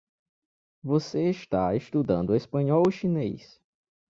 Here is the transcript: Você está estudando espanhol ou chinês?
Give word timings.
Você 0.81 1.29
está 1.29 1.75
estudando 1.75 2.35
espanhol 2.35 2.81
ou 2.87 2.91
chinês? 2.91 3.61